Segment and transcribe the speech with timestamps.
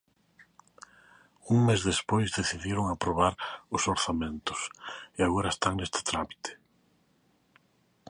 [1.51, 3.33] Un mes despois decidiron aprobar
[3.75, 4.59] os orzamentos
[5.17, 6.51] e agora están neste trámite.